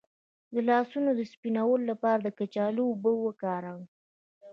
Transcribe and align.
د 0.53 0.55
لاسونو 0.69 1.09
د 1.15 1.21
سپینولو 1.31 1.83
لپاره 1.91 2.19
د 2.21 2.27
کچالو 2.39 2.81
اوبه 2.89 3.11
وکاروئ 3.25 3.85